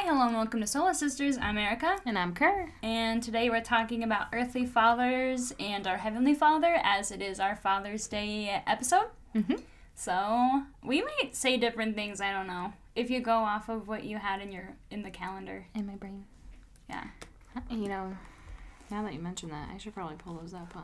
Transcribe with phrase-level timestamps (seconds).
[0.00, 1.36] Hi, hello, and welcome to Sola Sisters.
[1.36, 2.72] I'm Erica, And I'm Kerr.
[2.82, 7.54] and today we're talking about earthly fathers and our heavenly Father, as it is our
[7.54, 9.08] Father's Day episode.
[9.34, 9.56] Mm-hmm.
[9.94, 12.18] So we might say different things.
[12.18, 15.10] I don't know if you go off of what you had in your in the
[15.10, 15.66] calendar.
[15.74, 16.24] In my brain.
[16.88, 17.04] Yeah.
[17.68, 18.16] You know,
[18.90, 20.80] now that you mention that, I should probably pull those up, huh?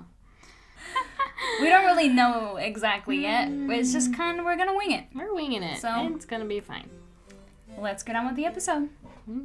[1.63, 3.49] We don't really know exactly yet.
[3.51, 5.05] It's just kind of we're gonna wing it.
[5.15, 5.81] We're winging it.
[5.81, 6.91] So- it's gonna be fine.
[7.79, 8.89] Let's get on with the episode.
[9.29, 9.43] Okay.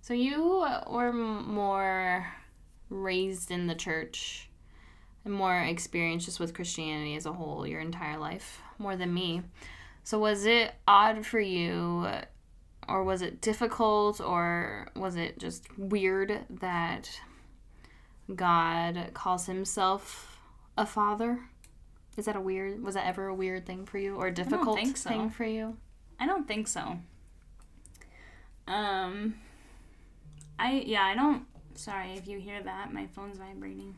[0.00, 2.26] So you were more
[2.88, 4.48] raised in the church
[5.26, 9.42] and more experienced just with Christianity as a whole your entire life, more than me.
[10.02, 12.08] So was it odd for you
[12.88, 17.10] or was it difficult or was it just weird that
[18.34, 20.38] God calls himself
[20.76, 21.40] a father?
[22.16, 24.78] Is that a weird was that ever a weird thing for you or a difficult
[24.96, 25.08] so.
[25.08, 25.76] thing for you?
[26.20, 26.98] I don't think so.
[28.66, 29.34] Um,
[30.58, 31.44] I yeah, I don't.
[31.74, 32.92] Sorry if you hear that.
[32.92, 33.94] My phone's vibrating.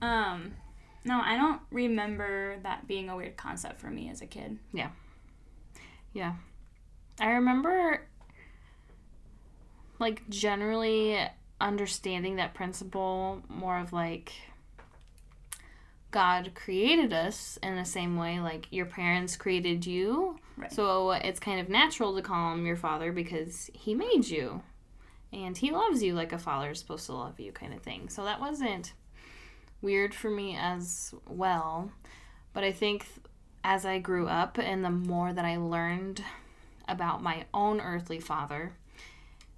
[0.00, 0.54] Um,
[1.04, 4.58] no, I don't remember that being a weird concept for me as a kid.
[4.72, 4.90] Yeah.
[6.12, 6.34] Yeah.
[7.20, 8.06] I remember
[9.98, 11.18] like generally
[11.60, 14.32] understanding that principle more of like
[16.10, 20.38] God created us in the same way like your parents created you.
[20.56, 20.72] Right.
[20.72, 24.62] So it's kind of natural to call him your father because he made you.
[25.32, 28.08] And he loves you like a father is supposed to love you kind of thing.
[28.08, 28.92] So that wasn't
[29.82, 31.90] weird for me as well.
[32.52, 33.06] But I think
[33.64, 36.22] as I grew up and the more that I learned
[36.88, 38.72] about my own earthly father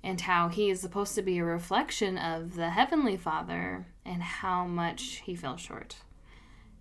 [0.02, 4.64] and how he is supposed to be a reflection of the heavenly father and how
[4.64, 5.96] much he fell short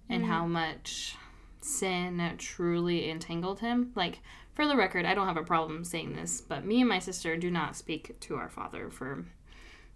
[0.09, 0.27] and mm.
[0.27, 1.15] how much
[1.61, 3.91] sin truly entangled him.
[3.95, 4.19] Like,
[4.53, 7.37] for the record, I don't have a problem saying this, but me and my sister
[7.37, 9.25] do not speak to our father for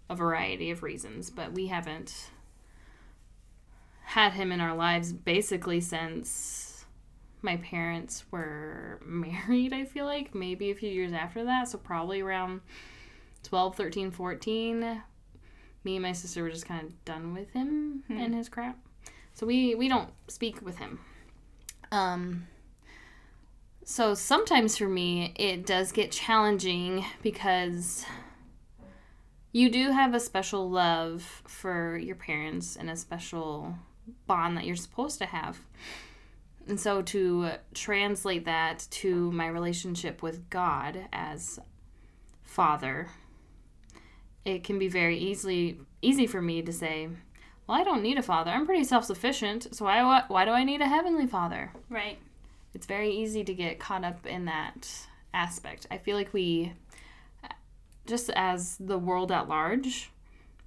[0.08, 2.30] a variety of reasons, but we haven't
[4.04, 6.71] had him in our lives basically since
[7.42, 10.34] my parents were married, I feel like.
[10.34, 11.68] Maybe a few years after that.
[11.68, 12.60] So probably around
[13.44, 15.02] 12, 13, 14.
[15.84, 18.18] Me and my sister were just kind of done with him Hmm.
[18.18, 18.78] and his crap.
[19.34, 21.00] So we, we don't speak with him.
[21.90, 22.46] Um,
[23.84, 28.04] so sometimes for me, it does get challenging because
[29.50, 33.74] you do have a special love for your parents and a special
[34.26, 35.58] bond that you're supposed to have.
[36.68, 41.58] And so to translate that to my relationship with God as
[42.42, 43.08] father,
[44.44, 47.08] it can be very easily easy for me to say,
[47.66, 48.50] well, I don't need a father.
[48.50, 51.72] I'm pretty self-sufficient, so why why do I need a heavenly father?
[51.88, 52.18] Right.
[52.74, 54.88] It's very easy to get caught up in that
[55.34, 55.86] aspect.
[55.90, 56.72] I feel like we
[58.06, 60.10] just as the world at large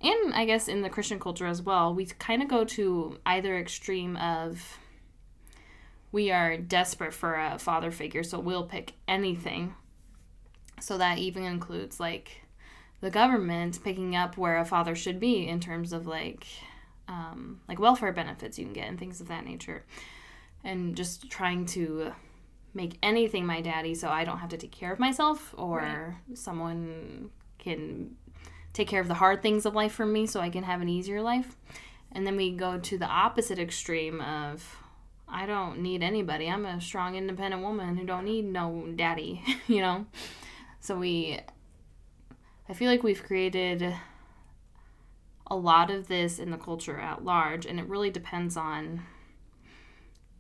[0.02, 3.58] and I guess in the Christian culture as well, we kind of go to either
[3.58, 4.78] extreme of
[6.16, 9.76] we are desperate for a father figure, so we'll pick anything.
[10.80, 12.42] So that even includes like
[13.02, 16.48] the government picking up where a father should be in terms of like
[17.10, 19.84] um, like welfare benefits you can get and things of that nature,
[20.64, 22.14] and just trying to
[22.74, 27.30] make anything my daddy so I don't have to take care of myself or someone
[27.60, 28.16] can
[28.72, 30.88] take care of the hard things of life for me so I can have an
[30.88, 31.58] easier life.
[32.14, 34.78] And then we go to the opposite extreme of
[35.28, 36.48] I don't need anybody.
[36.48, 40.06] I'm a strong independent woman who don't need no daddy, you know.
[40.80, 41.40] So we
[42.68, 43.96] I feel like we've created
[45.48, 49.04] a lot of this in the culture at large and it really depends on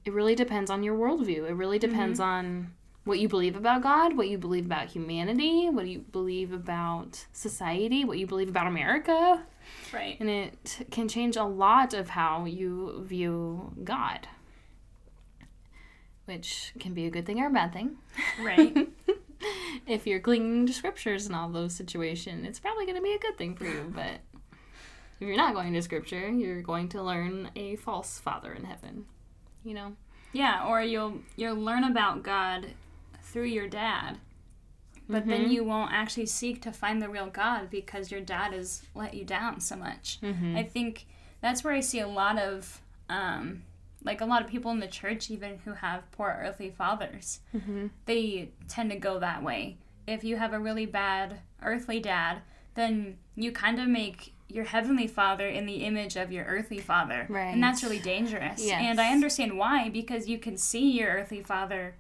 [0.03, 1.50] it really depends on your worldview.
[1.50, 1.91] It really mm-hmm.
[1.91, 2.73] depends on
[3.06, 8.03] what you believe about God, what you believe about humanity, what you believe about society,
[8.03, 9.43] what you believe about America.
[9.93, 10.17] Right.
[10.20, 14.28] And it can change a lot of how you view God,
[16.25, 17.97] which can be a good thing or a bad thing.
[18.41, 18.89] Right.
[19.87, 23.19] if you're clinging to scriptures and all those situations, it's probably going to be a
[23.19, 23.91] good thing for you.
[23.93, 24.22] But
[25.19, 29.05] if you're not going to scripture, you're going to learn a false father in heaven.
[29.63, 29.95] You know?
[30.35, 32.67] yeah, or you'll you'll learn about God
[33.23, 34.19] through your dad.
[35.07, 38.81] But then you won't actually seek to find the real God because your dad has
[38.95, 40.19] let you down so much.
[40.21, 40.57] Mm-hmm.
[40.57, 41.05] I think
[41.41, 43.61] that's where I see a lot of, um,
[44.05, 47.87] like a lot of people in the church, even who have poor earthly fathers, Mm-hmm.
[48.05, 49.78] they tend to go that way.
[50.07, 52.41] If you have a really bad earthly dad,
[52.75, 57.25] then you kind of make your heavenly father in the image of your earthly father.
[57.28, 57.46] Right.
[57.53, 58.63] And that's really dangerous.
[58.63, 58.79] Yes.
[58.81, 61.96] And I understand why, because you can see your earthly father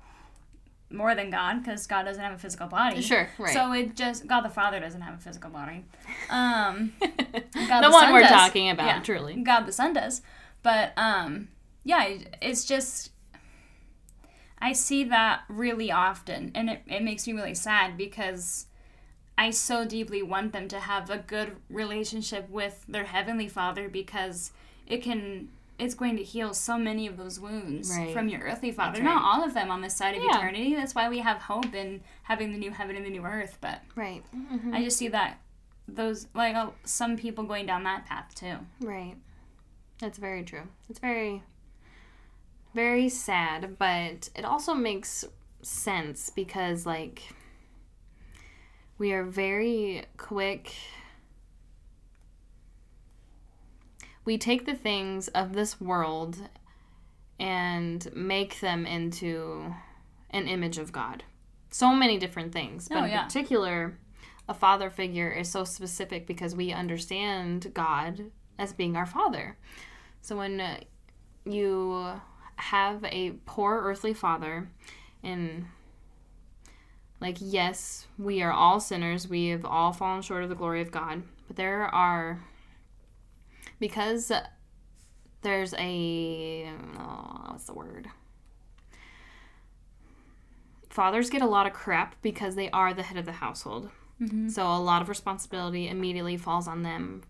[0.91, 3.01] more than God, because God doesn't have a physical body.
[3.01, 3.53] Sure, right.
[3.53, 5.83] So it just God the Father doesn't have a physical body.
[6.29, 8.29] Um God the the one we're does.
[8.29, 8.99] talking about, Yeah.
[9.01, 9.35] truly.
[9.41, 10.21] God the Son does.
[10.61, 11.47] But um
[11.85, 13.11] yeah, it's just
[14.59, 18.65] I see that really often and it, it makes me really sad because
[19.37, 24.51] I so deeply want them to have a good relationship with their heavenly father because
[24.87, 28.13] it can it's going to heal so many of those wounds Right.
[28.13, 28.93] from your earthly father.
[28.93, 30.37] That's Not all of them on this side of Yeah.
[30.37, 30.73] eternity.
[30.73, 33.57] That's why we have hope in having the new heaven and the new earth.
[33.59, 34.23] But Right.
[34.71, 35.41] I just see that
[35.87, 38.55] those like uh, some people going down that path too.
[38.79, 39.17] Right.
[39.99, 40.63] That's very true.
[40.89, 41.43] It's very,
[42.75, 45.23] very sad, but it also makes
[45.61, 47.23] sense because, like,
[48.97, 50.75] we are very quick.
[54.25, 56.37] We take the things of this world
[57.39, 59.73] and make them into
[60.31, 61.23] an image of God.
[61.71, 63.97] So many different things, oh, but Oh, in particular,
[64.49, 69.57] a father figure is so specific because we understand God as being our father.
[70.21, 70.61] So when
[71.45, 72.19] you
[72.57, 74.69] have a poor earthly father,
[75.23, 75.65] and
[77.21, 80.91] like, yes, we are all sinners, we have all fallen short of the glory of
[80.91, 82.43] God, but there are,
[83.79, 84.31] because
[85.41, 88.07] there's a, oh, what's the word?
[90.89, 93.89] Fathers get a lot of crap because they are the head of the household.
[94.21, 94.47] Mm-hmm.
[94.47, 97.23] So a lot of responsibility immediately falls on them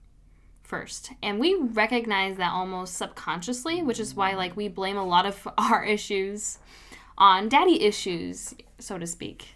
[0.65, 1.11] first.
[1.21, 5.47] And we recognize that almost subconsciously, which is why like we blame a lot of
[5.57, 6.57] our issues
[7.17, 9.55] on daddy issues, so to speak.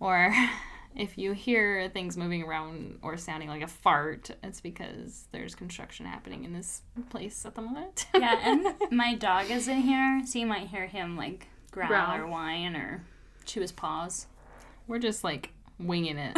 [0.00, 0.32] Or
[0.96, 6.06] if you hear things moving around or sounding like a fart, it's because there's construction
[6.06, 8.06] happening in this place at the moment.
[8.14, 12.16] Yeah, and my dog is in here, so you might hear him like growl, Growl.
[12.20, 13.04] or whine or
[13.44, 14.26] chew his paws.
[14.86, 16.34] We're just like winging it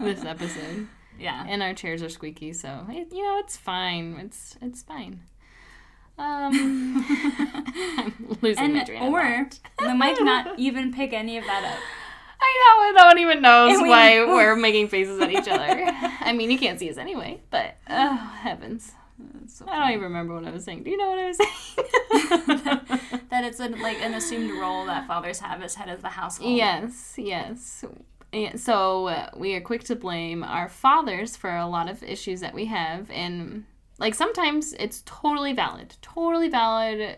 [0.00, 0.86] this episode.
[1.18, 1.44] Yeah.
[1.48, 4.16] and our chairs are squeaky, so it, you know it's fine.
[4.22, 5.20] It's it's fine.
[6.18, 7.04] Um,
[7.98, 9.48] I'm losing my And train or
[9.80, 11.78] they might not even pick any of that up.
[12.40, 15.84] I know no one even knows we- why we're making faces at each other.
[16.20, 18.92] I mean, you can't see us anyway, but oh heavens,
[19.48, 20.84] so I don't even remember what I was saying.
[20.84, 23.20] Do you know what I was saying?
[23.30, 26.56] that it's a, like an assumed role that fathers have as head of the household.
[26.56, 27.84] Yes, yes.
[28.36, 32.40] Yeah, So uh, we are quick to blame our fathers for a lot of issues
[32.40, 33.64] that we have, and
[33.98, 37.16] like sometimes it's totally valid, totally valid.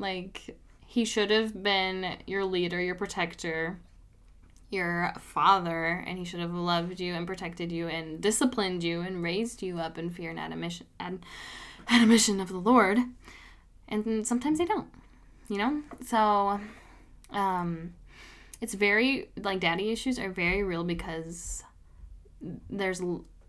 [0.00, 3.78] Like he should have been your leader, your protector,
[4.68, 9.22] your father, and he should have loved you and protected you and disciplined you and
[9.22, 11.20] raised you up in fear and admonition, ad,
[12.40, 12.98] of the Lord.
[13.86, 14.88] And sometimes they don't,
[15.48, 15.82] you know.
[16.04, 16.58] So,
[17.30, 17.94] um,
[18.60, 21.62] it's very like daddy issues are very real because
[22.70, 23.02] there's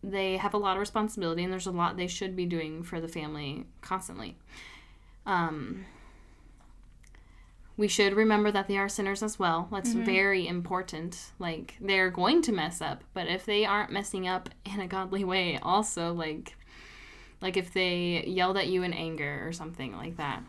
[0.04, 3.01] they have a lot of responsibility and there's a lot they should be doing for
[3.01, 4.38] the family constantly.
[5.25, 5.86] Um
[7.75, 9.68] we should remember that they are sinners as well.
[9.71, 11.31] That's very important.
[11.38, 15.24] Like they're going to mess up but if they aren't messing up in a godly
[15.24, 16.56] way also like
[17.42, 20.42] like if they yelled at you in anger or something like that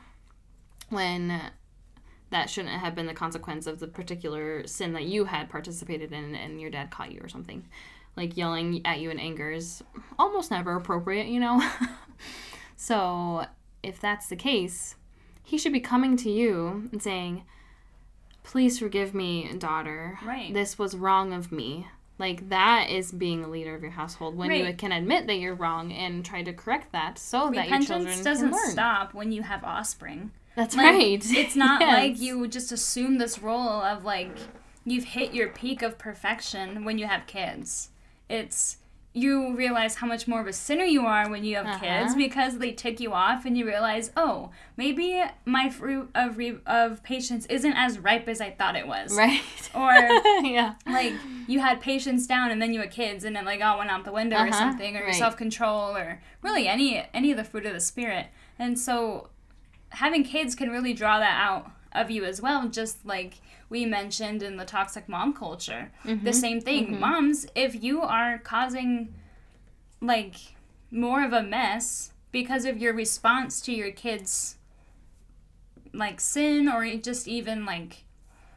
[0.88, 1.40] when
[2.30, 6.34] that shouldn't have been the consequence of the particular sin that you had participated in
[6.34, 7.66] and your dad caught you or something.
[8.16, 9.82] Like yelling at you in anger is
[10.18, 11.62] almost never appropriate, you know?
[12.76, 13.46] so,
[13.82, 14.96] if that's the case,
[15.44, 17.44] he should be coming to you and saying,
[18.42, 20.18] Please forgive me, daughter.
[20.24, 20.52] Right.
[20.52, 21.86] This was wrong of me.
[22.18, 25.54] Like, that is being a leader of your household when you can admit that you're
[25.54, 28.70] wrong and try to correct that so that your children doesn't can learn.
[28.70, 30.32] stop when you have offspring.
[30.58, 31.24] That's Like, right.
[31.42, 31.92] It's not Yes.
[31.94, 34.36] like you just assume this role of like
[34.84, 37.90] you've hit your peak of perfection when you have kids.
[38.28, 38.78] It's
[39.14, 41.78] you realize how much more of a sinner you are when you have Uh-huh.
[41.84, 46.58] kids because they tick you off and you realize, oh, maybe my fruit of re-
[46.66, 49.16] of patience isn't as ripe as I thought it was.
[49.16, 49.40] Right.
[49.74, 49.92] Or
[50.44, 50.74] yeah.
[50.86, 51.14] like
[51.46, 54.04] you had patience down and then you had kids and it like all went out
[54.04, 55.14] the window or Uh-huh, something or your right.
[55.24, 58.26] self control or really any any of the fruit of the spirit.
[58.58, 59.28] And so
[59.90, 63.34] having kids can really draw that out of you as well, just like
[63.70, 65.90] we mentioned in the toxic mom culture.
[66.04, 66.24] Mm-hmm.
[66.24, 66.98] The same thing.
[67.00, 69.14] Moms, if you are causing
[70.00, 70.36] like
[70.90, 74.56] more of a mess because of your response to your kids
[75.92, 78.04] like sin or just even like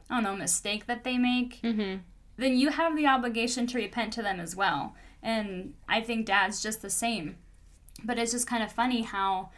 [0.09, 1.99] I don't know, mistake that they make, Mm-hmm.
[2.37, 4.93] then you have the obligation to repent to them as well.
[5.23, 7.37] And I think dad's just the same.
[8.03, 9.51] But it's just kind of funny how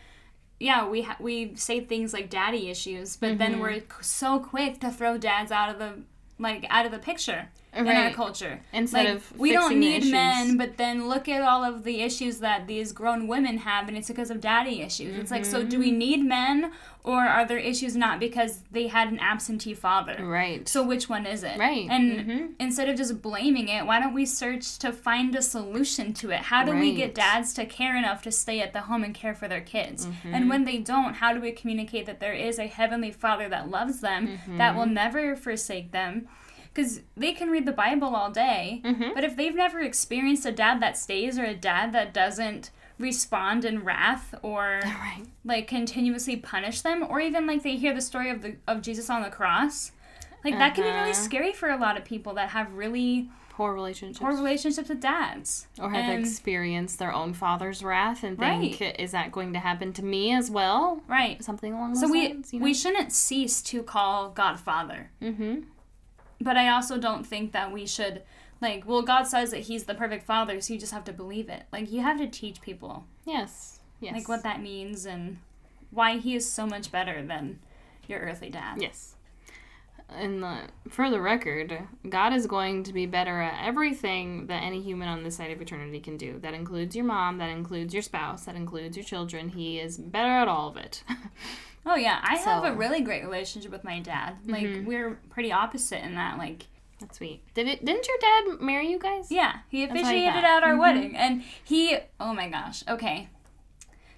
[0.63, 3.61] yeah, we ha- we say things like daddy issues, but then mm-hmm.
[3.61, 6.03] we're so quick to throw dads out of the
[6.39, 8.13] like out of the picture in our Right.
[8.13, 8.59] culture.
[8.71, 12.39] Instead like, of we don't need men, but then look at all of the issues
[12.39, 15.17] that these grown women have, and it's because of daddy issues.
[15.17, 15.97] It's like, so do we Mm-hmm.
[15.97, 16.71] need men,
[17.03, 20.17] or are there issues not because they had an absentee father?
[20.25, 20.67] Right.
[20.69, 21.57] So which one is it?
[21.57, 21.87] Right.
[21.89, 22.49] And Mhm.
[22.59, 26.39] instead of just blaming it, why don't we search to find a solution to it?
[26.41, 29.33] How do we get dads to care enough to stay at the home and care
[29.33, 30.05] for their kids?
[30.05, 30.33] Mm-hmm.
[30.35, 33.69] And when they don't, how do we communicate that there is a heavenly Father that
[33.69, 34.93] loves them, that will Mm-hmm.
[34.93, 36.27] never forsake them?
[36.73, 39.13] Because they can read the Bible all day, Mhm.
[39.13, 43.63] but if they've never experienced a dad that stays or a dad that doesn't respond
[43.65, 45.23] in wrath or right.
[45.43, 49.09] like continuously punish them or even like they hear the story of the of Jesus
[49.09, 49.91] on the cross
[50.43, 51.13] like that can be really Uh-huh.
[51.13, 54.19] scary for a lot of people that have really Poor relationships.
[54.19, 58.95] poor relationships with dads or have And- experienced their own father's wrath and think, Right.
[58.99, 61.01] is that going to happen to me as well?
[61.07, 62.53] right Something along those so we lines.
[62.53, 62.63] You know?
[62.63, 65.61] we shouldn't cease to call God Father mm-hmm.
[66.43, 68.21] But I also don't think that we should
[68.61, 71.49] like well God says that he's the perfect father so you just have to believe
[71.49, 73.79] it like you have to teach people Yes.
[73.99, 74.13] Yes.
[74.13, 75.37] like what that means and
[75.91, 77.59] why he is so much better than
[78.07, 79.15] your earthly dad Yes.
[80.15, 80.57] And the,
[80.89, 81.75] for the record,
[82.07, 85.59] God is going to be better at everything that any human on this side of
[85.59, 86.37] eternity can do.
[86.39, 89.49] That includes your mom, that includes your spouse, that includes your children.
[89.49, 91.03] He is better at all of it.
[91.85, 94.37] Oh yeah, I have a really great relationship with my dad.
[94.45, 94.85] Like Mhm.
[94.85, 96.37] we're pretty opposite in that.
[96.37, 96.67] Like
[96.99, 97.41] That's sweet.
[97.53, 97.83] Did it?
[97.83, 99.29] Didn't your dad marry you guys?
[99.31, 100.79] yeah, he officiated at our Mhm.
[100.79, 101.97] wedding, and he.
[102.19, 102.83] Oh my gosh.
[102.87, 103.27] Okay.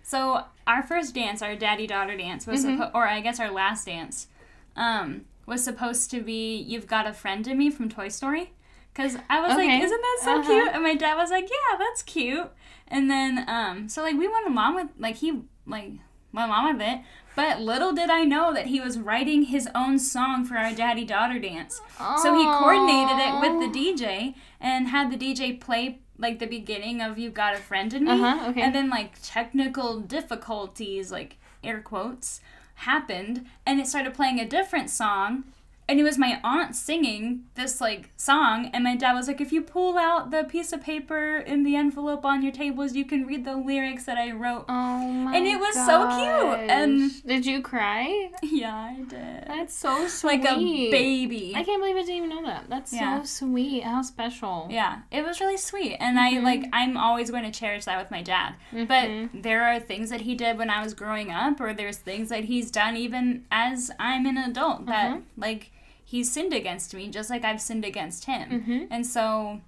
[0.03, 2.77] So our first dance, our daddy daughter dance, was Mhm.
[2.77, 4.27] suppo- or I guess our last dance,
[4.75, 8.51] um, was supposed to be "You've Got a Friend in Me" from Toy Story.
[8.93, 9.67] Cause I was Okay.
[9.67, 10.49] like, isn't that so Uh-huh.
[10.49, 10.69] cute?
[10.73, 12.49] And my dad was like, yeah, that's cute.
[12.87, 15.91] And then, um, so like we went along with like he like
[16.31, 16.99] went along with it.
[17.35, 21.03] But little did I know that he was writing his own song for our daddy
[21.05, 21.81] daughter dance.
[22.21, 27.01] So he coordinated it with the DJ and had the DJ play like the beginning
[27.01, 28.61] of "You've Got a Friend in Me," Uh-huh, okay.
[28.61, 32.39] and then like technical difficulties, like air quotes,
[32.75, 35.43] happened, and it started playing a different song.
[35.87, 39.51] And it was my aunt singing this like song, and my dad was like, "If
[39.51, 43.25] you pull out the piece of paper in the envelope on your tables, you can
[43.25, 47.45] read the lyrics that I wrote." Oh my And it was so cute, and- did
[47.45, 48.31] you cry?
[48.41, 49.47] Yeah, I did.
[49.47, 50.43] That's so sweet.
[50.43, 51.53] like a baby.
[51.55, 52.65] I can't believe I didn't even know that.
[52.69, 53.21] That's Yeah.
[53.21, 53.83] so sweet.
[53.83, 54.67] How special.
[54.69, 55.97] Yeah, it was really sweet.
[55.99, 56.45] And I mm-hmm.
[56.45, 58.55] like I'm always going to cherish that with my dad.
[58.71, 59.41] But mm-hmm.
[59.41, 62.45] there are things that he did when I was growing up or there's things that
[62.45, 65.41] he's done even as I'm an adult that mm-hmm.
[65.41, 65.71] like
[66.07, 68.61] he's sinned against me just like I've sinned against him.
[68.61, 68.87] Mhm.
[68.91, 69.59] And so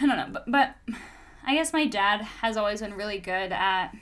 [0.00, 0.74] I don't know, but but
[1.46, 3.94] I guess my dad has always been really good at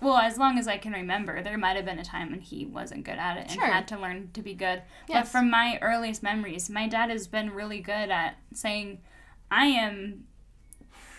[0.00, 2.66] well, as long as I can remember, there might have been a time when he
[2.66, 3.66] wasn't good at it and Sure.
[3.66, 4.82] had to learn to be good.
[5.06, 9.00] But from my earliest memories, my dad has been really good at saying,
[9.48, 10.26] I am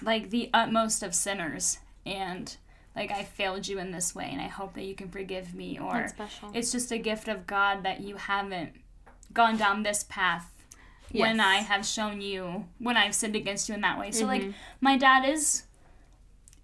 [0.01, 2.57] like the utmost of sinners and
[2.93, 5.79] like I failed you in this way and I hope that you can forgive me
[5.79, 6.09] or
[6.53, 8.73] it's just a gift of God that you haven't
[9.33, 10.49] gone down this path
[11.21, 14.11] when I have shown you when I've sinned against you in that way.
[14.11, 14.53] So like Mhm.
[14.81, 15.63] my dad is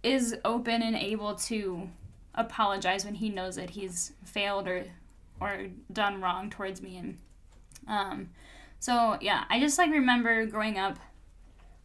[0.04, 1.90] is open and able to
[2.36, 4.86] apologize when he knows that he's failed or
[5.42, 7.18] or done wrong towards me and
[7.88, 8.30] um
[8.82, 10.98] so yeah, I just like remember growing up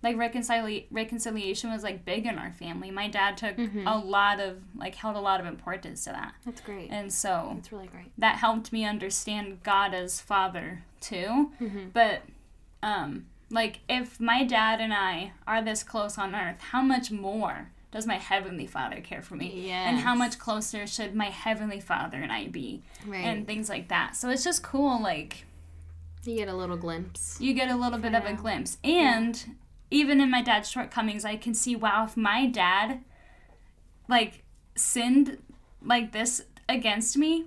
[0.04, 2.90] like reconcili- reconciliation was like big in our family.
[2.92, 3.84] My dad took Mhm.
[3.86, 6.34] a lot of like held a lot of importance to that.
[6.44, 6.90] That's great.
[6.90, 8.12] And so That's really great.
[8.18, 11.50] that helped me understand God as father too.
[11.60, 11.88] Mm-hmm.
[11.92, 12.22] But
[12.82, 17.70] um like if my dad and I are this close on earth, how much more
[17.90, 19.70] does my heavenly father care for me?
[19.70, 22.82] And how much closer should my heavenly father and I be?
[23.06, 23.24] Right.
[23.24, 24.16] And things like that.
[24.16, 25.44] So it's just cool like
[26.24, 27.38] you get a little glimpse.
[27.40, 28.78] you get a little bit of a glimpse.
[28.82, 29.56] And
[29.90, 33.00] even in my dad's shortcomings, I can see wow, if my dad
[34.08, 34.42] like
[34.76, 35.38] sinned
[35.82, 37.46] like this against me,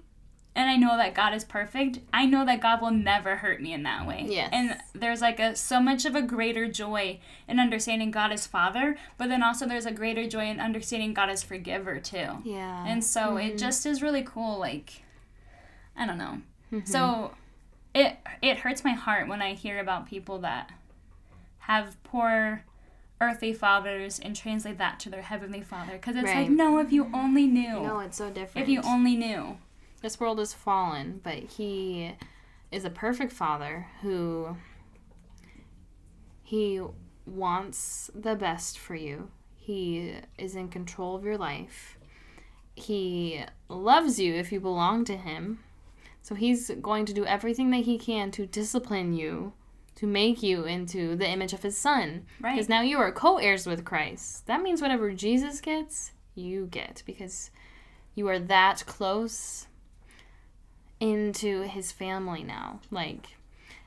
[0.57, 3.73] and I know that God is perfect, I know that God will never hurt me
[3.73, 4.25] in that way.
[4.27, 4.49] Yes.
[4.51, 8.97] And there's like a so much of a greater joy in understanding God as Father,
[9.19, 12.41] but then also there's a greater joy in understanding God as forgiver too.
[12.43, 12.85] Yeah.
[12.87, 13.57] And so it mm-hmm.
[13.57, 15.03] just is really cool, like
[15.95, 16.41] I don't know.
[16.73, 16.91] Mm-hmm.
[16.91, 17.35] So
[17.93, 20.71] it it hurts my heart when I hear about people that
[21.67, 22.63] have poor
[23.21, 27.09] earthly fathers and translate that to their heavenly father because it's like no if you
[27.13, 28.67] only knew no, it's so different.
[28.67, 29.57] if you only knew
[30.01, 32.13] this world is fallen, but he
[32.71, 34.55] is a perfect father who
[36.43, 36.79] He
[37.25, 39.29] wants the best for you.
[39.55, 41.97] He is in control of your life.
[42.75, 45.59] He loves you if you belong to him.
[46.21, 49.53] So he's going to do everything that he can to discipline you,
[49.97, 52.25] to make you into the image of his son.
[52.39, 52.53] Right.
[52.53, 54.45] Because now you are co heirs with Christ.
[54.45, 57.03] That means whatever Jesus gets, you get.
[57.05, 57.49] Because
[58.13, 59.67] you are that close
[60.99, 62.79] into his family now.
[62.91, 63.37] Like,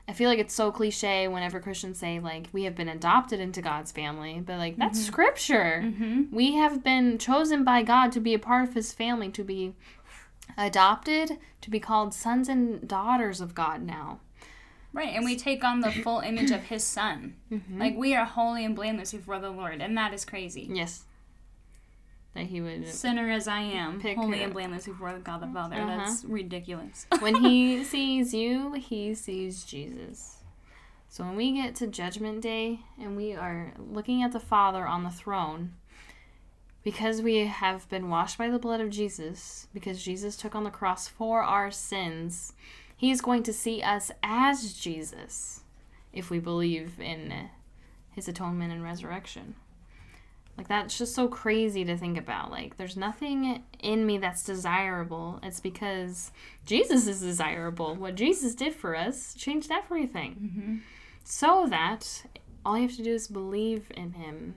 [0.07, 3.61] I feel like it's so cliche whenever Christians say, like, we have been adopted into
[3.61, 5.81] God's family, but like, that's scripture.
[5.85, 6.35] Mm-hmm.
[6.35, 9.75] We have been chosen by God to be a part of his family, to be
[10.57, 14.19] adopted, to be called sons and daughters of God now.
[14.93, 17.35] Right, and we take on the full image of his son.
[17.51, 17.79] Mm-hmm.
[17.79, 20.69] Like we are holy and blameless before the Lord, and that is crazy.
[20.71, 21.05] Yes.
[22.33, 22.87] That he would.
[22.87, 25.75] Sinner as I am, holy and blameless before God the Father.
[25.75, 25.97] Uh-huh.
[25.97, 27.05] That's ridiculous.
[27.19, 30.37] when he sees you, he sees Jesus.
[31.09, 35.03] So when we get to Judgment Day and we are looking at the Father on
[35.03, 35.73] the throne,
[36.83, 40.69] because we have been washed by the blood of Jesus, because Jesus took on the
[40.69, 42.53] cross for our sins,
[43.01, 45.61] he's going to see us as Jesus
[46.13, 47.49] if we believe in
[48.11, 49.55] his atonement and resurrection.
[50.55, 52.51] Like that's just so crazy to think about.
[52.51, 55.39] Like there's nothing in me that's desirable.
[55.41, 56.31] It's because
[56.63, 57.95] Jesus is desirable.
[57.95, 60.35] What Jesus did for us changed everything.
[60.35, 60.75] mm-hmm.
[61.23, 62.25] So that
[62.63, 64.53] all you have to do is believe in him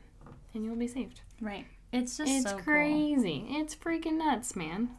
[0.53, 1.23] and you'll be saved.
[1.41, 1.65] Right.
[1.95, 2.63] It's just it's so cool.
[2.65, 3.47] crazy.
[3.49, 4.91] It's freaking nuts, man.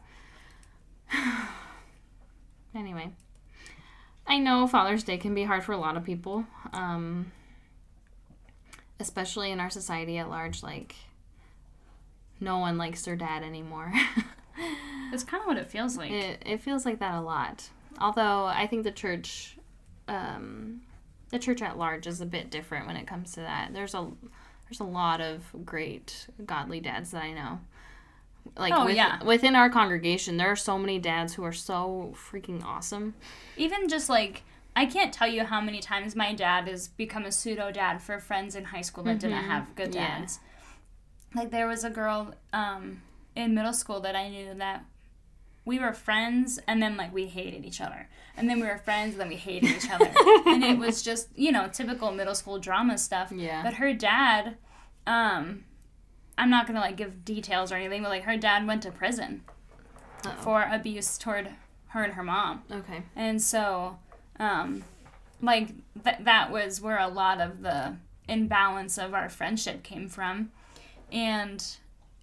[2.74, 3.12] anyway,
[4.26, 7.30] I know Father's Day can be hard for a lot of people, um,
[8.98, 10.62] especially in our society at large.
[10.62, 10.96] Like,
[12.40, 13.92] no one likes their dad anymore.
[15.12, 16.10] It's kind of what it feels like.
[16.10, 17.68] it, it feels like that a lot.
[18.00, 19.56] Although I think the church,
[20.08, 20.80] um,
[21.30, 23.70] the church at large is a bit different when it comes to that.
[23.72, 24.10] There's a
[24.68, 27.60] there's a lot of great godly dads that I know.
[28.56, 29.22] Like Oh, with- yeah.
[29.24, 33.14] within our congregation, there are so many dads who are so freaking awesome.
[33.56, 34.42] Even just like
[34.78, 38.18] I can't tell you how many times my dad has become a pseudo dad for
[38.18, 39.46] friends in high school that didn't Mhm.
[39.46, 40.18] have good Yeah.
[40.18, 40.38] dads.
[41.34, 43.00] Like there was a girl um,
[43.34, 44.84] in middle school that I knew that
[45.64, 48.08] we were friends and then like we hated each other.
[48.36, 50.10] And then we were friends and then we hated each other.
[50.46, 53.32] and it was just, you know, typical middle school drama stuff.
[53.32, 53.62] Yeah.
[53.62, 54.58] But her dad,
[55.06, 55.64] um,
[56.38, 59.42] I'm not gonna like give details or anything, but like her dad went to prison
[60.24, 60.30] Uh-oh.
[60.42, 61.50] for abuse toward
[61.88, 62.62] her and her mom.
[62.70, 63.02] Okay.
[63.14, 63.98] And so,
[64.38, 64.84] um,
[65.40, 65.68] like
[66.04, 67.96] th- that was where a lot of the
[68.28, 70.50] imbalance of our friendship came from,
[71.12, 71.64] and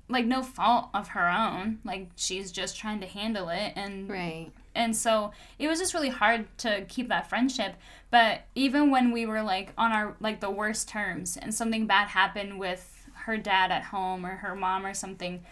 [0.10, 1.80] like no fault of her own.
[1.84, 4.52] Like she's just trying to handle it, and Right.
[4.76, 7.76] and so it was just really hard to keep that friendship.
[8.12, 12.10] But even when we were like on our like the worst terms, and something bad
[12.10, 12.93] happened with
[13.26, 15.44] her dad at home or her mom or something.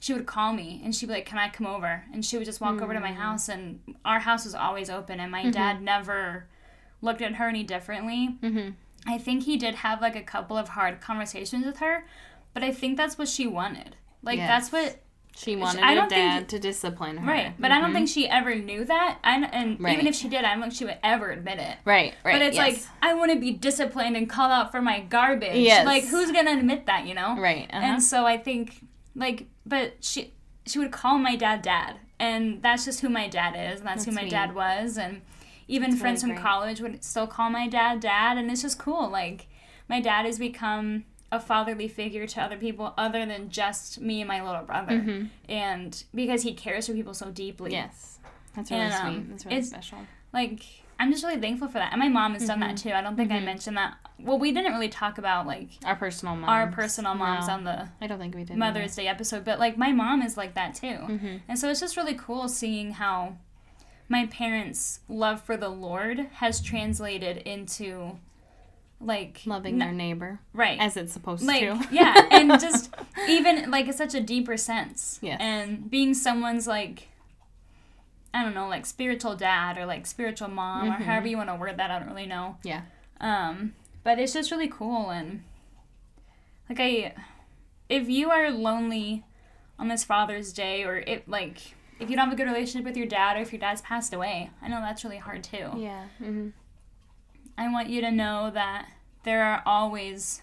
[0.00, 2.04] She would call me and she'd be like, Can I come over?
[2.12, 5.20] And she would just walk over to my house, and our house was always open,
[5.20, 6.46] and my dad never
[7.02, 8.36] looked at her any differently.
[8.42, 8.70] Mm-hmm.
[9.06, 12.06] I think he did have like a couple of hard conversations with her,
[12.54, 13.96] but I think that's what she wanted.
[14.22, 15.02] Like, that's what
[15.42, 17.30] She wanted I her dad to discipline her.
[17.30, 19.18] Right, but I don't think she ever knew that.
[19.24, 19.94] And, and Right.
[19.94, 21.78] even if she did, I don't think she would ever admit it.
[21.86, 22.14] Right.
[22.24, 22.34] Right.
[22.34, 22.66] but it's yes.
[22.74, 25.56] like I want to be disciplined and call out for my garbage.
[25.56, 25.86] Yes.
[25.86, 27.36] Like who's gonna admit that, you know?
[27.38, 27.70] Right.
[27.72, 27.82] Uh-huh.
[27.84, 30.32] And so I think like, but she
[30.66, 34.04] she would call my dad dad, and that's just who my dad is, and that's,
[34.04, 34.30] who my sweet.
[34.30, 35.22] dad was, and
[35.68, 36.50] even That's friends really from great.
[36.50, 39.08] college would still call my dad dad, and it's just cool.
[39.08, 39.46] Like
[39.88, 44.28] my dad has become a fatherly figure to other people other than just me and
[44.28, 45.28] my little brother, Mhm.
[45.48, 47.72] and because he cares for people so deeply.
[47.72, 48.18] Yes.
[48.54, 49.30] That's really And, um, sweet.
[49.30, 49.98] That's really special.
[50.32, 50.64] like
[50.98, 51.92] I'm just really thankful for that.
[51.92, 52.88] And my mom has done that Mm-hmm.
[52.90, 52.94] too.
[52.94, 53.94] I don't think I mentioned that.
[54.18, 56.50] Well, we didn't really talk about like Our personal moms.
[56.50, 58.58] our personal moms No, on the I don't think we did.
[58.58, 60.96] Mother's Day episode, but like my mom is like that too.
[60.96, 63.36] hmm And so it's just really cool seeing how
[64.10, 68.18] my parents' love for the Lord has translated into
[69.00, 70.78] like Loving their neighbor right.
[70.78, 71.88] as it's supposed like to.
[71.90, 72.94] yeah, and just
[73.28, 75.18] even like it's such a deeper sense.
[75.22, 77.08] yeah And being someone's like
[78.32, 81.02] I don't know, like spiritual dad or like spiritual mom or Mhm.
[81.02, 82.56] however you want to word that, I don't really know.
[82.62, 82.82] Yeah.
[83.20, 85.42] Um, but it's just really cool and
[86.68, 87.14] like I
[87.88, 89.24] if you are lonely
[89.78, 91.58] on this Father's Day or if like
[91.98, 94.12] if you don't have a good relationship with your dad or if your dad's passed
[94.14, 95.70] away, I know that's really hard too.
[95.76, 96.04] Yeah.
[96.18, 96.48] hmm
[97.60, 98.88] I want you to know that
[99.24, 100.42] there are always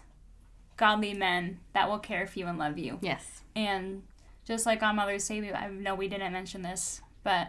[0.76, 2.98] godly men that will care for you and love you.
[3.02, 3.42] Yes.
[3.56, 4.04] And
[4.44, 7.48] just like on Mother's Day, I know we didn't mention this, but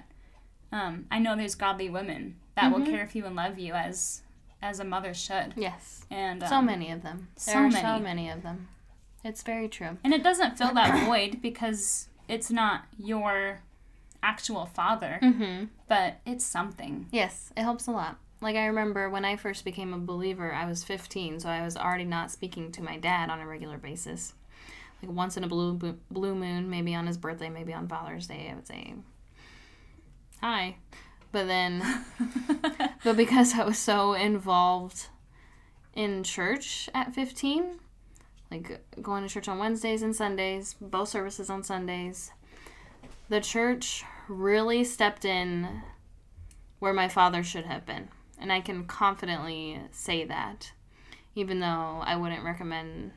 [0.72, 2.90] um, I know there's godly women that will Mhm.
[2.90, 4.24] care for you and love you as
[4.62, 5.54] as a mother should.
[5.56, 6.06] Yes.
[6.12, 7.30] And So um, many of them.
[7.38, 8.04] so There are so many.
[8.04, 8.68] many of them.
[9.24, 9.98] It's very true.
[10.04, 13.62] And it doesn't fill that void because it's not your
[14.22, 15.66] actual father, Mm-hmm.
[15.88, 17.08] but it's something.
[17.12, 18.18] Yes, it helps a lot.
[18.42, 21.76] Like I remember when I first became a believer, I was 15, so I was
[21.76, 24.34] already not speaking to my dad on a regular basis.
[25.02, 25.74] Like once in a blue
[26.10, 28.94] blue moon, maybe on his birthday, maybe on Father's Day, I would say
[30.42, 30.78] hi.
[31.32, 32.06] But then
[33.04, 35.08] but because I was so involved
[35.94, 37.80] in church at 15,
[38.52, 42.32] like going to church on Wednesdays and Sundays, both services on Sundays,
[43.28, 45.82] the church really stepped in
[46.80, 48.08] where my father should have been.
[48.40, 50.72] And I can confidently say that,
[51.36, 53.12] even though I wouldn't recommend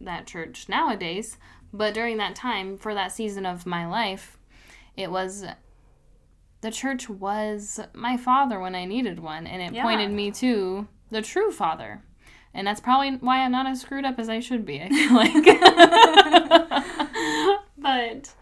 [0.00, 1.36] that church nowadays.
[1.72, 4.38] But during that time, for that season of my life,
[4.96, 5.44] it was
[6.60, 9.82] the church was my father when I needed one, and it Yeah.
[9.82, 12.02] pointed me to the true father.
[12.54, 15.12] And that's probably why I'm not as screwed up as I should be, I feel
[15.14, 15.44] like.
[17.78, 18.32] but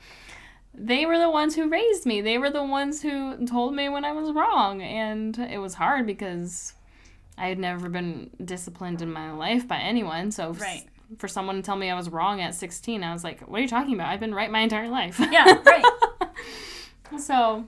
[0.74, 2.20] they were the ones who raised me.
[2.20, 4.80] They were the ones who told me when I was wrong.
[4.82, 6.72] And it was hard because
[7.36, 10.30] I had never been disciplined in my life by anyone.
[10.30, 10.86] So Right.
[11.18, 13.62] for someone to tell me I was wrong at 16, I was like, what are
[13.62, 14.08] you talking about?
[14.08, 15.18] I've been right my entire life.
[15.30, 15.84] Yeah, right.
[17.18, 17.66] So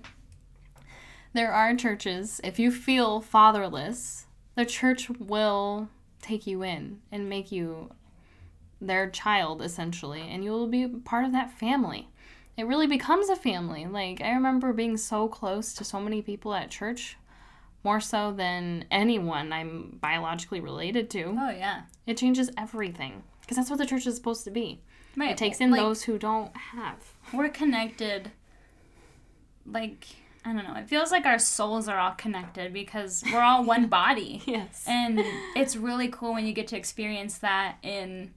[1.34, 5.90] there are churches, if you feel fatherless, the church will
[6.22, 7.90] take you in and make you
[8.80, 12.08] their child essentially, and you will be part of that family.
[12.56, 13.86] It really becomes a family.
[13.86, 17.16] Like I remember being so close to so many people at church,
[17.82, 21.36] more so than anyone I'm biologically related to.
[21.38, 21.82] Oh yeah.
[22.06, 24.80] It changes everything because that's what the church is supposed to be.
[25.16, 25.30] Right.
[25.32, 26.96] It takes in like, those who don't have.
[27.32, 28.30] we're connected
[29.66, 30.06] like
[30.46, 30.74] I don't know.
[30.76, 34.42] It feels like our souls are all connected because we're all one body.
[34.44, 34.84] Yes.
[34.86, 35.22] And
[35.56, 38.34] it's really cool when you get to experience that in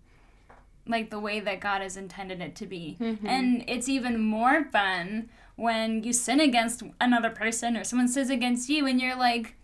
[0.90, 2.98] like the way that God has intended it to be.
[3.00, 3.28] Mm-hmm.
[3.28, 8.70] And it's even more fun when you sin against another person or someone sins against
[8.70, 9.56] you and you're like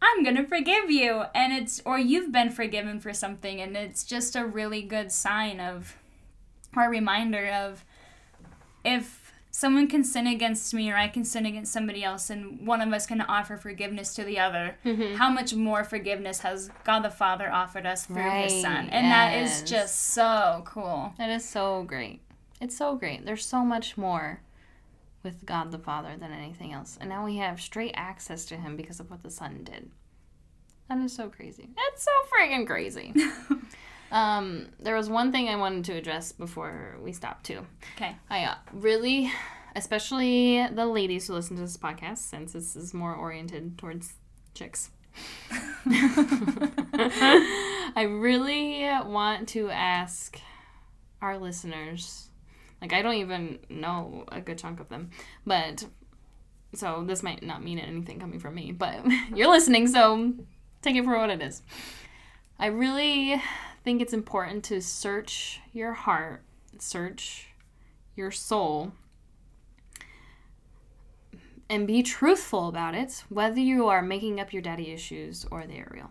[0.00, 4.04] I'm going to forgive you and it's or you've been forgiven for something and it's
[4.04, 5.96] just a really good sign of
[6.76, 7.84] or reminder of
[8.84, 9.25] if
[9.58, 12.92] someone can sin against me or I can sin against somebody else and one of
[12.92, 15.14] us can offer forgiveness to the other, Mm-hmm.
[15.14, 18.90] how much more forgiveness has God the Father offered us through Right, his Son?
[18.90, 19.62] And that yes.
[19.62, 21.14] is just so cool.
[21.16, 22.20] That is so great.
[22.60, 23.24] It's so great.
[23.24, 24.42] There's so much more
[25.22, 26.98] with God the Father than anything else.
[27.00, 29.90] And now we have straight access to Him because of what the Son did.
[30.90, 31.70] That is so crazy.
[31.74, 33.14] That's so freaking crazy.
[34.10, 37.66] um, there was one thing I wanted to address before we stop, too.
[37.96, 38.16] Okay.
[38.30, 39.30] I uh, really,
[39.74, 44.14] especially the ladies who listen to this podcast, since this is more oriented towards
[44.54, 44.90] chicks.
[47.96, 50.38] I really want to ask
[51.22, 52.28] our listeners,
[52.80, 55.10] like, I don't even know a good chunk of them,
[55.46, 55.84] but
[56.74, 59.00] so this might not mean anything coming from me, but
[59.34, 60.34] you're listening, so
[60.82, 61.62] take it for what it is.
[62.58, 63.40] I really
[63.86, 66.42] think it's important to search your heart,
[66.76, 67.50] search
[68.16, 68.90] your soul,
[71.70, 75.78] and be truthful about it, whether you are making up your daddy issues or they
[75.78, 76.10] are real.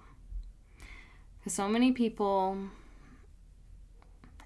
[1.37, 2.57] Because so many people,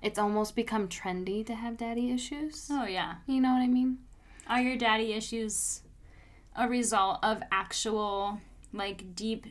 [0.02, 2.68] it's almost become trendy to have daddy issues.
[2.72, 3.18] Oh, yeah.
[3.28, 4.00] You know what I mean?
[4.48, 5.84] Are your daddy issues
[6.56, 8.42] a result of actual,
[8.74, 9.46] like, deep,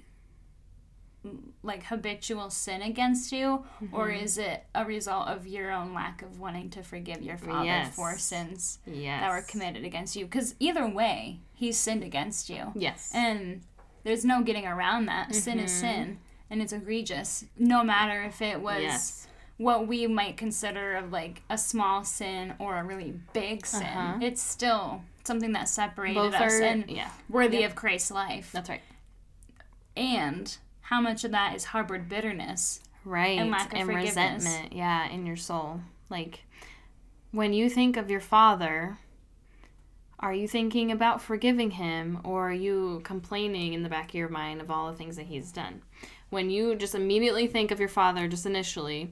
[1.62, 3.64] like, habitual sin against you?
[3.92, 4.24] Or Mm-hmm.
[4.24, 7.94] is it a result of your own lack of wanting to forgive your father Yes.
[7.94, 9.20] for sins Yes.
[9.20, 10.24] that were committed against you?
[10.24, 12.72] Because either way, he's sinned against you.
[12.74, 13.10] Yes.
[13.14, 13.62] And
[14.04, 15.34] there's no getting around that.
[15.34, 15.80] Sin is Mm-hmm.
[15.80, 16.18] sin.
[16.50, 17.44] And it's egregious.
[17.58, 19.28] No matter if it was yes.
[19.58, 23.82] what we might consider of like a small sin or a really big sin.
[23.82, 24.18] Uh-huh.
[24.22, 27.70] It's still something that separated Both us are, and yeah, worthy Yep.
[27.70, 28.50] of Christ's life.
[28.52, 28.80] that's right.
[29.96, 30.56] And
[30.88, 32.80] how much of that is harbored bitterness?
[33.04, 33.38] Right.
[33.38, 34.06] And lack of forgiveness.
[34.08, 35.80] resentment, yeah, in your soul.
[36.08, 36.44] Like,
[37.30, 38.96] when you think of your father,
[40.18, 44.30] are you thinking about forgiving him or are you complaining in the back of your
[44.30, 45.82] mind of all the things that he's done?
[46.30, 49.10] When you just immediately think of your father, just initially,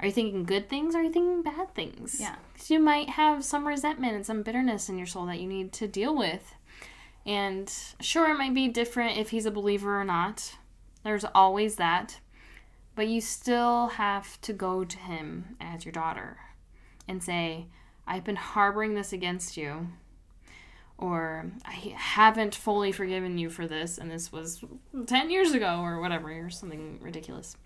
[0.00, 2.18] are you thinking good things or are you thinking bad things?
[2.20, 2.36] Yeah.
[2.56, 5.72] 'Cause you might have some resentment and some bitterness in your soul that you need
[5.74, 6.54] to deal with.
[7.24, 10.56] And sure, it might be different if he's a believer or not.
[11.04, 12.20] There's always that.
[12.94, 16.38] But you still have to go to him as your daughter
[17.06, 17.66] and say,
[18.06, 19.88] I've been harboring this against you.
[20.98, 24.64] or I haven't fully forgiven you for this and this was
[25.06, 27.56] 10 years ago or whatever or something ridiculous.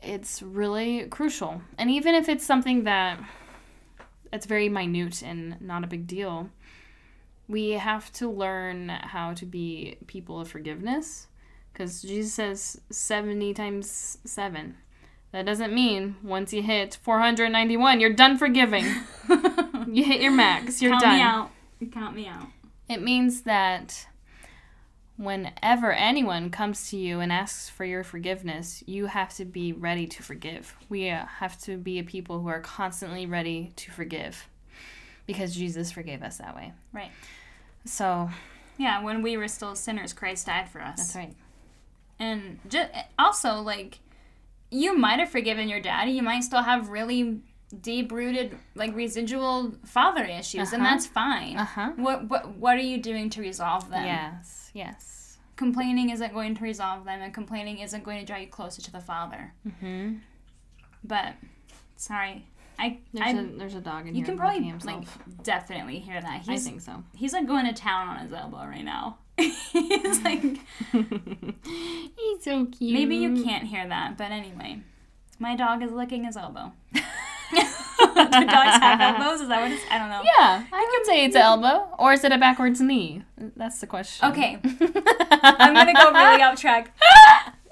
[0.00, 1.62] It's really crucial.
[1.76, 3.18] And even if it's something that
[4.32, 6.50] it's very minute and not a big deal,
[7.48, 11.26] we have to learn how to be people of forgiveness
[11.76, 14.76] because Jesus says 70 times 7.
[15.32, 18.86] That doesn't mean once you hit 491, you're done forgiving.
[19.86, 21.16] you hit your max, you're Count done.
[21.16, 21.50] me out.
[21.92, 22.46] Count me out.
[22.88, 24.06] It means that
[25.18, 30.06] whenever anyone comes to you and asks for your forgiveness, you have to be ready
[30.06, 30.74] to forgive.
[30.88, 34.48] We uh, have to be a people who are constantly ready to forgive
[35.26, 36.72] because Jesus forgave us that way.
[36.94, 37.10] Right.
[37.84, 38.30] So,
[38.78, 40.96] Yeah, when we were still sinners, Christ died for us.
[40.98, 41.34] that's right.
[42.18, 42.84] And ju-
[43.18, 43.98] also, like,
[44.70, 46.12] you might have forgiven your daddy.
[46.12, 47.40] You might still have really
[47.80, 50.90] deep rooted, like, residual father issues, and Uh-huh.
[50.92, 51.56] that's fine.
[51.56, 51.92] Uh huh.
[51.96, 54.04] What, what What are you doing to resolve them?
[54.04, 55.38] Yes, yes.
[55.56, 58.92] Complaining isn't going to resolve them, and complaining isn't going to draw you closer to
[58.92, 59.52] the Father.
[59.66, 60.16] Mm-hmm.
[61.04, 61.34] But,
[61.96, 62.46] sorry.
[62.78, 65.08] I, There's, I a, there's a dog in you here You can probably like
[65.42, 66.44] definitely hear that.
[66.46, 67.02] I think so.
[67.14, 69.16] he's like going to town on his elbow right now.
[69.72, 70.42] he's like
[70.92, 72.94] He's so cute.
[72.94, 74.80] maybe you can't hear that, but anyway,
[75.38, 76.72] my dog is licking his elbow.
[76.92, 79.40] Do dogs have elbows?
[79.42, 79.82] Is that what it's?
[79.90, 80.22] I don't know.
[80.22, 83.22] Yeah, I could say it's an elbow, or is it a backwards knee?
[83.56, 84.28] That's the question.
[84.30, 86.94] Okay, I'm gonna go really off track.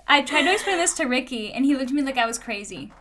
[0.06, 2.38] I tried to explain this to Ricky, and he looked at me like I was
[2.38, 2.92] crazy.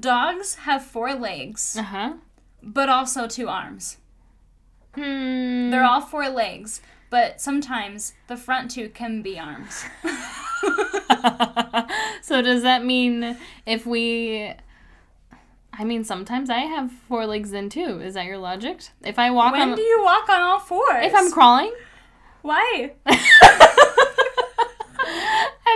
[0.00, 2.12] Dogs have four legs, Uh huh.
[2.62, 3.98] but also two arms.
[4.94, 5.70] Hmm.
[5.70, 6.80] They're all four legs,
[7.12, 9.84] but sometimes the front two can be arms.
[12.22, 14.50] so does that mean if we?
[15.74, 18.00] I mean, sometimes I have four legs then too.
[18.00, 18.80] Is that your logic?
[19.04, 21.04] If I walk when on, do you walk on all fours?
[21.04, 21.74] if I'm crawling,
[22.40, 22.92] Why?
[23.04, 23.20] have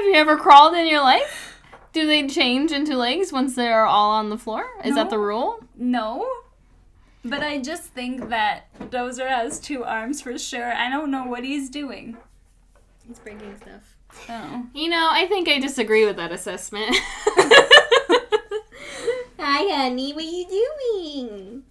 [0.04, 1.60] you ever crawled in your life?
[1.92, 4.70] Do they change into legs once they are all on the floor?
[4.84, 5.62] Is that the rule?
[5.76, 6.26] No.
[7.28, 10.72] But I just think that Dozer has two arms for sure.
[10.72, 12.16] I don't know what he's doing.
[13.06, 13.96] He's breaking stuff.
[14.28, 14.66] Oh.
[14.74, 16.94] You know, I think I disagree with that assessment.
[19.38, 20.12] Hi, honey.
[20.12, 20.46] What are you
[20.94, 21.62] doing?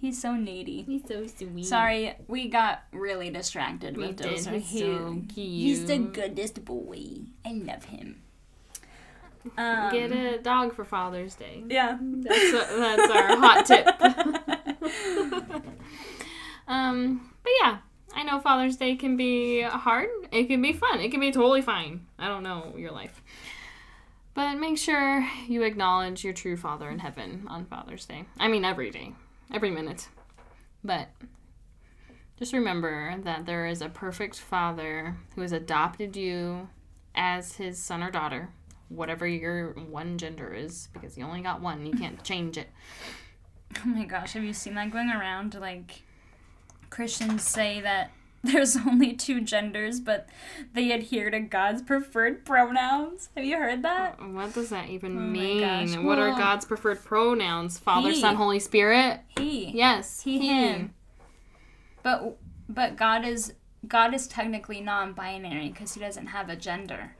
[0.00, 0.82] He's so needy.
[0.82, 1.64] He's so sweet.
[1.66, 4.26] Sorry, we got really distracted We with did.
[4.38, 4.60] Dozer.
[4.60, 5.34] He's so cute.
[5.34, 7.00] He's the goodest boy.
[7.44, 8.22] I love him.
[9.56, 11.62] Um, Get a dog for Father's Day.
[11.68, 11.98] Yeah.
[12.02, 13.86] That's, that's our hot tip.
[16.68, 17.78] um, but yeah,
[18.14, 20.08] I know Father's Day can be hard.
[20.32, 21.00] It can be fun.
[21.00, 22.06] It can be totally fine.
[22.18, 23.22] I don't know your life.
[24.34, 28.24] But make sure you acknowledge your true father in heaven on Father's Day.
[28.38, 29.12] I mean, every day,
[29.54, 30.08] every minute.
[30.82, 31.08] But
[32.36, 36.68] just remember that there is a perfect father who has adopted you
[37.14, 38.50] as his son or daughter,
[38.88, 41.86] whatever your one gender is, because you only got one.
[41.86, 42.68] You can't change it.
[43.78, 45.54] Oh my gosh, have you seen that going around?
[45.54, 46.02] Like,
[46.90, 48.10] Christians say that
[48.44, 50.28] there's only two genders, but
[50.72, 53.30] they adhere to God's preferred pronouns.
[53.36, 54.20] Have you heard that?
[54.20, 56.04] What does that even Oh mean?
[56.04, 57.78] What are God's preferred pronouns?
[57.78, 58.20] Father, he.
[58.20, 59.20] Son, Holy Spirit?
[59.38, 59.70] He.
[59.72, 60.22] Yes.
[60.22, 60.94] He, him.
[62.02, 63.54] But but God is
[63.88, 67.16] God is technically non-binary because he doesn't have a gender.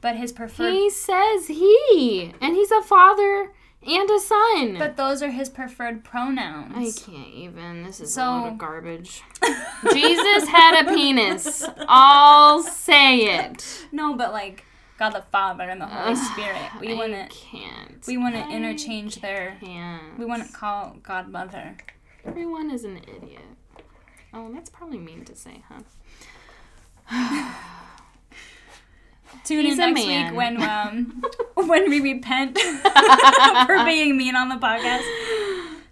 [0.00, 2.32] But his preferred He says he.
[2.40, 3.52] And he's a father
[3.88, 4.76] and a son.
[4.78, 6.72] but those are his preferred pronouns.
[6.76, 7.82] I can't even.
[7.84, 9.22] This is a So- load of garbage.
[9.92, 11.64] Jesus had a penis.
[11.88, 13.86] I'll say it.
[13.92, 14.64] no, but like
[14.98, 16.70] God the Father and the Holy Ugh, Spirit.
[16.80, 18.04] We want to can't.
[18.06, 20.18] we wouldn't I interchange their Can't.
[20.18, 21.76] we want to call God mother.
[22.24, 23.42] Everyone is an idiot.
[24.34, 25.82] Oh, that's probably mean to say, huh?
[29.44, 30.26] Tune He's in next man.
[30.26, 31.22] week when um
[31.68, 32.58] when we repent
[33.66, 35.04] for being mean on the podcast.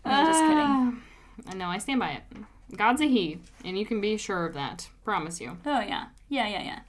[0.05, 0.59] No, I'm just kidding.
[0.59, 0.93] Ah,
[1.49, 2.23] I know, I stand by it.
[2.77, 4.89] God's a he, and you can be sure of that.
[5.05, 5.59] Promise you.
[5.65, 6.81] Oh yeah, yeah, yeah, yeah.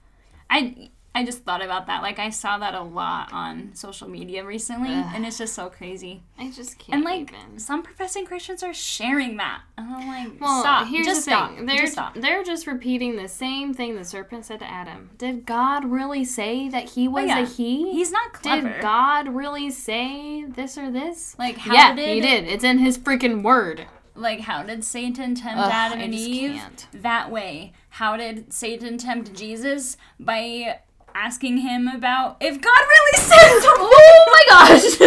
[0.50, 2.04] I I just thought about that.
[2.04, 5.12] Like I saw that a lot on social media recently, Ugh.
[5.15, 6.22] and it's just so crazy.
[6.38, 7.58] I just can't And like even.
[7.58, 10.88] some professing Christians are sharing that, and I'm like, Well, stop.
[10.88, 11.56] here's just the stop.
[11.56, 11.65] thing.
[11.65, 12.13] They're just stop.
[12.13, 15.10] they're just repeating the same thing the serpent said to Adam.
[15.17, 17.39] Did God really say that he oh, was yeah.
[17.39, 17.91] a he?
[17.93, 18.70] He's not clever.
[18.70, 21.36] Did God really say this or this?
[21.39, 22.43] Like how yeah, did he did.
[22.48, 23.88] It's in his freaking word.
[24.13, 26.88] like how did Satan tempt Ugh, Adam and Eve can't.
[26.93, 27.74] that way?
[27.89, 30.82] How did Satan tempt Jesus by
[31.17, 33.71] asking him about if God really sent him.
[33.80, 34.97] oh my gosh!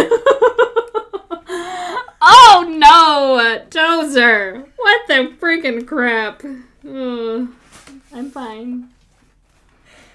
[2.21, 4.67] oh no, Dozer!
[4.75, 6.43] What the freaking crap.
[6.43, 7.47] Ugh.
[8.13, 8.89] I'm fine.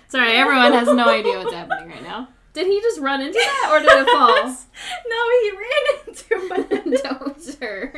[0.09, 2.28] Sorry, everyone has no idea what's happening right now.
[2.57, 4.29] Did he just run into that or did it fall?
[5.11, 6.35] no, he ran into
[7.05, 7.92] a bulldozer.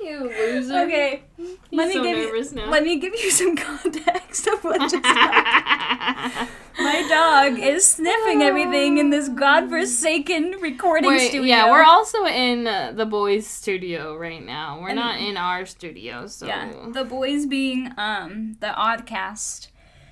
[0.00, 0.78] You loser.
[0.84, 2.70] Okay, He's let me so give nervous you now.
[2.70, 6.48] let me give you some context of what just happened.
[6.78, 11.42] My dog is sniffing everything in this godforsaken recording Wait, studio.
[11.42, 14.78] yeah, we're also in uh, the boys' studio right now.
[14.80, 16.46] We're And- not in our studio, so.
[16.46, 16.72] yeah.
[16.92, 19.68] The boys being um the oddcast.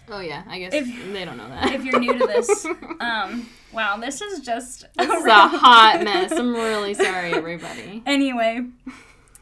[0.08, 1.72] Oh yeah, I guess If- they don't know that.
[1.72, 2.64] If you're new to this,
[3.00, 6.32] um, wow, this is just this is a hot mess.
[6.32, 8.02] I'm really sorry, everybody.
[8.06, 8.66] Anyway,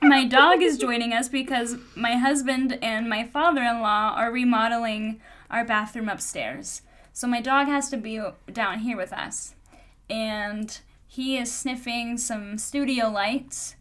[0.02, 5.20] my dog is joining us because my husband and my father in law are remodeling
[5.50, 6.82] our bathroom upstairs.
[7.12, 8.20] So my dog has to be
[8.52, 9.54] down here with us.
[10.10, 13.76] And he is sniffing some studio lights.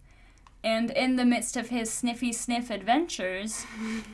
[0.64, 3.66] And in the midst of his sniffy sniff adventures,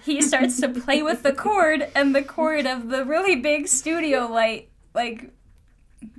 [0.04, 4.26] he starts to play with the cord, and the cord of the really big studio
[4.26, 5.32] light, like,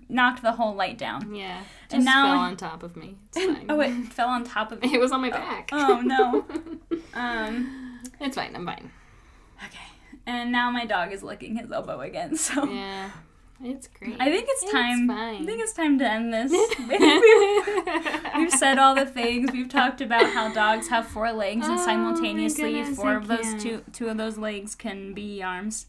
[0.09, 1.35] knocked the whole light down.
[1.35, 3.17] Yeah, just And now- fell on top of me.
[3.35, 3.67] It's fine.
[3.69, 4.91] Oh, it fell on top of me.
[4.95, 5.71] It was on my back.
[5.73, 6.45] Oh, no.
[7.13, 8.55] Um, it's fine.
[8.55, 8.91] I'm fine.
[9.67, 9.79] okay.
[10.27, 13.11] And now my dog is licking his elbow again, so Yeah,
[13.63, 14.17] it's great.
[14.19, 15.11] I think it's It's time.
[15.11, 16.51] I think it's time to end this.
[16.51, 19.53] we've, we've said all the things.
[19.53, 23.63] We've talked about how dogs have four legs and Oh simultaneously goodness, four of those
[23.63, 25.87] two two of those legs can be arms.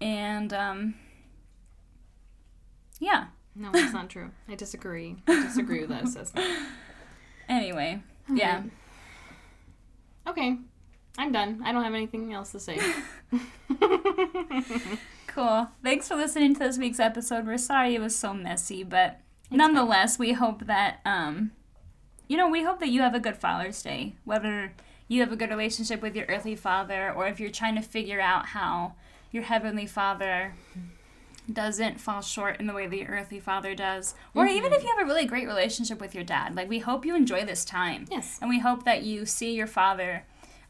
[0.00, 0.94] And um
[3.00, 3.26] yeah.
[3.56, 4.30] no, that's not true.
[4.48, 5.16] I disagree.
[5.26, 6.46] I disagree with that assessment.
[7.48, 8.00] Anyway,
[8.32, 8.62] yeah.
[10.26, 10.56] Okay,
[11.18, 11.60] I'm done.
[11.64, 12.78] I don't have anything else to say.
[15.34, 15.68] Cool.
[15.82, 17.46] Thanks for listening to this week's episode.
[17.46, 19.18] We're sorry it was so messy, but
[19.50, 21.52] nonetheless, we hope that um
[22.28, 24.14] you know, we hope that you have a good Father's Day.
[24.24, 24.74] Whether
[25.08, 28.20] you have a good relationship with your earthly father or if you're trying to figure
[28.20, 28.92] out how
[29.30, 30.54] your heavenly father
[31.50, 34.14] doesn't fall short in the way the earthly father does.
[34.34, 36.54] Or even if you have a really great relationship with your dad.
[36.54, 38.04] Like we hope you enjoy this time.
[38.10, 38.38] Yes.
[38.40, 40.24] And we hope that you see your father,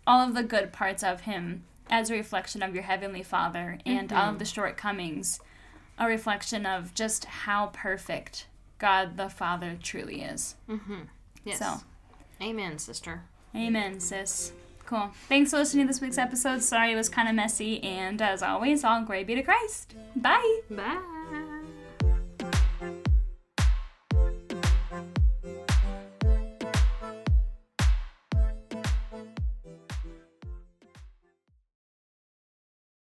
[0.06, 4.10] all of the good parts of him, as a reflection of your heavenly father, and
[4.12, 4.38] all of mm-hmm.
[4.38, 5.40] the shortcomings,
[5.98, 8.46] a reflection of just how perfect
[8.78, 10.56] God the Father truly is.
[10.68, 11.02] Mm-hmm.
[11.44, 11.58] Yes.
[11.58, 11.74] So,
[12.40, 13.24] Amen, sister.
[13.54, 14.52] amen, sis.
[14.86, 15.10] Cool.
[15.28, 16.62] Thanks for listening to this week's episode.
[16.62, 19.94] Sorry it was kind of messy, and as always, all glory be to Christ.
[20.16, 20.60] Bye.
[20.70, 21.11] Bye.